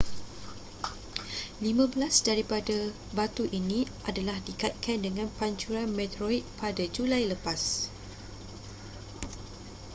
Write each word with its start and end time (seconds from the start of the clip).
lima 1.65 1.85
belas 1.93 2.15
daripada 2.29 2.77
batu 3.17 3.43
ini 3.59 3.79
adalah 4.09 4.33
dikaitkan 4.49 4.97
dengan 5.05 5.27
pancuran 5.39 5.89
meteorit 5.99 6.41
pada 6.61 6.81
julai 6.93 7.23
lepas 7.33 7.59